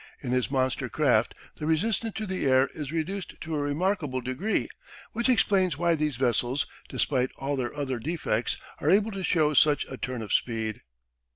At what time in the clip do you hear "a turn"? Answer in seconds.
9.91-10.23